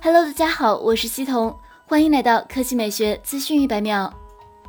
[0.00, 4.12] Hello，大家好，我是西彤，欢迎来到科技美学资讯一百秒。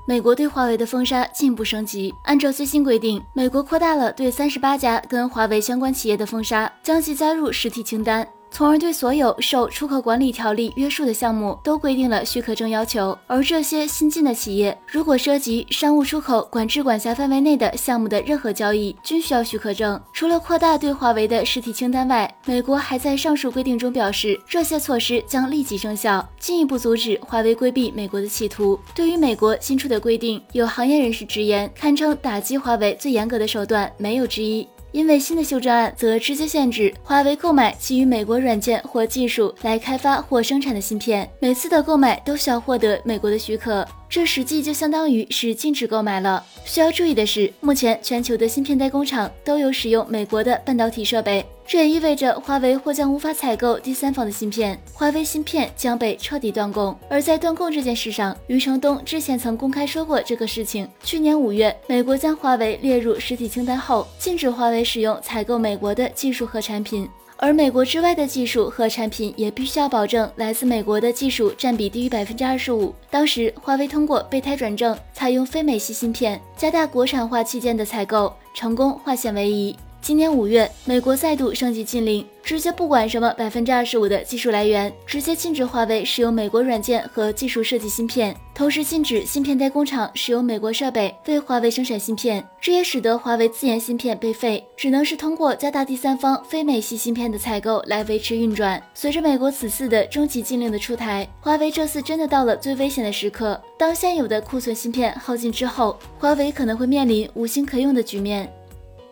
[0.08, 8.28] 美国对华为的封杀进一步升级，按照最新规定，美国扩大了对三十八家跟华为相关企业的封杀，将其加入实体清单。
[8.52, 20.00] 从而对所有受出口管理条例约束的项目都规定了许可证要求，而这些新进的企业如果涉及商务出口管制管辖范围内的项目的任何交易，均需要许可证。
[20.12, 28.80] 除了扩大对华为的实体清单外，美国还在上述规定中表示，这些措施将立即生效，进一步阻止华为规避美国的企图。
[28.94, 34.68] 对于美国新出的规定，有行业人士直言，堪称打击华为最严格的手段，没有之一。
[34.92, 43.88] 因为新的修正案则直接限制华为购买基于美国软件或技术来开发或生产的芯片，每次的购买都需要获得美国的许可。
[44.10, 46.44] 这实际就相当于是禁止购买了。
[46.66, 56.98] 需要注意的是，目前全球的芯片代工厂都有使用美国的半导体设备，这也意味着华为或将无法采购第三方的芯片，华为芯片将被彻底断供。
[57.08, 60.90] 而在断供这件事上，余承东之前曾公开说过这个事情。
[61.04, 67.08] 去年五月，美国将华为列入实体清单后，禁止华为使用采购美国的技术和产品。
[67.38, 72.96] 而美国之外的技术和产品也必须要保证来自美国的技术占比低于百分之二十五。
[73.12, 79.76] 当时，华为通过备胎转正，采用非美系芯片，加大国产化器件的采购，成功化险为夷。
[80.10, 92.44] 今年五月，美国再度升级禁令，直接不管什么百分之二十五的技术来源，直接禁止华为使用美国软件和技术设计芯片，同时禁止芯片代工厂使用美国设备为华为生产芯片。
[92.60, 98.82] 这也使得华为自研芯片被废，只能是通过加大第三方非美系芯片的采购来维持运转。
[98.96, 103.62] 随着美国此次的终极禁令的出台，华为这次真的到了最危险的时刻。
[103.78, 108.52] 当现有的库存芯片耗尽之后，华为可能会面临无芯可用的局面。